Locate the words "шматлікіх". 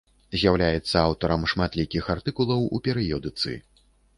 1.53-2.09